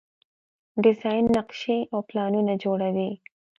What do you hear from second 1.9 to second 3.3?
او پلانونه جوړوي.